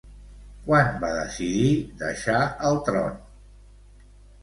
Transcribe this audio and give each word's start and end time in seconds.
Quan 0.69 0.89
va 1.03 1.11
decidir 1.19 1.69
deixar 2.01 2.41
el 2.73 2.83
tron? 2.91 3.25